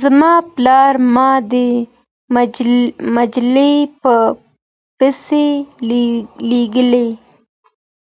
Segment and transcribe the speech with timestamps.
[0.00, 1.54] زما پلار ما د
[3.14, 3.72] مجلې
[4.02, 4.14] په
[4.98, 5.46] پسې
[6.50, 7.06] لېږله.